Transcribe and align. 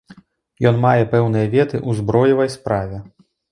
Ён 0.69 0.79
мае 0.85 1.03
пэўныя 1.11 1.51
веды 1.53 1.77
ў 1.87 1.99
зброевай 2.01 2.53
справе. 2.57 3.05